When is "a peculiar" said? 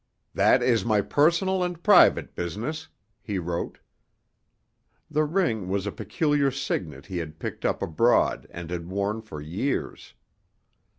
5.85-6.49